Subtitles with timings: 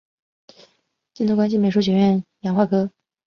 [1.13, 2.89] 京都关西美术学院洋画科